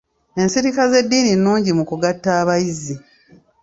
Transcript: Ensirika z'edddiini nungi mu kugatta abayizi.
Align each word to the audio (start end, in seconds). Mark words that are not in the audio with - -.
Ensirika 0.41 0.81
z'edddiini 0.91 1.33
nungi 1.41 1.71
mu 1.77 1.83
kugatta 1.89 2.29
abayizi. 2.41 2.95